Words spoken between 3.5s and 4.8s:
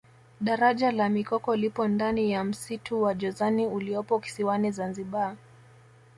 uliopo kisiwani